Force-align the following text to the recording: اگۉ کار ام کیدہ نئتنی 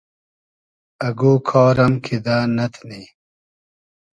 اگۉ 1.07 1.21
کار 1.47 1.77
ام 1.85 1.93
کیدہ 2.05 2.37
نئتنی 2.55 3.01